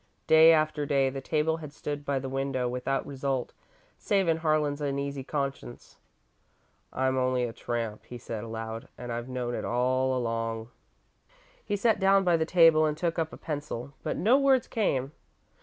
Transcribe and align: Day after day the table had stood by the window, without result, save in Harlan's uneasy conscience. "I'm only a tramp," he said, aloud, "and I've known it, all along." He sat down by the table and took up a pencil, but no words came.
Day 0.25 0.51
after 0.51 0.83
day 0.83 1.11
the 1.11 1.21
table 1.21 1.57
had 1.57 1.71
stood 1.71 2.03
by 2.05 2.17
the 2.17 2.27
window, 2.27 2.67
without 2.67 3.05
result, 3.05 3.53
save 3.99 4.27
in 4.27 4.37
Harlan's 4.37 4.81
uneasy 4.81 5.23
conscience. 5.23 5.97
"I'm 6.91 7.19
only 7.19 7.43
a 7.43 7.53
tramp," 7.53 8.05
he 8.05 8.17
said, 8.17 8.43
aloud, 8.43 8.87
"and 8.97 9.11
I've 9.11 9.29
known 9.29 9.53
it, 9.53 9.63
all 9.63 10.17
along." 10.17 10.69
He 11.63 11.75
sat 11.75 11.99
down 11.99 12.23
by 12.23 12.35
the 12.35 12.47
table 12.49 12.83
and 12.87 12.97
took 12.97 13.19
up 13.19 13.31
a 13.31 13.37
pencil, 13.37 13.93
but 14.01 14.17
no 14.17 14.39
words 14.39 14.67
came. 14.67 15.11